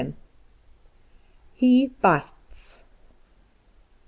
XII. 0.03 0.13
He 1.53 1.87
Bites. 2.01 2.85